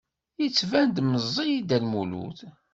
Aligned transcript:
Yettban-d 0.41 0.97
meẓẓi 1.11 1.49
Dda 1.61 1.77
Lmulud. 1.83 2.39